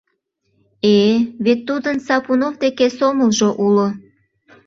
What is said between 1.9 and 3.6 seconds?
Сапунов деке сомылжо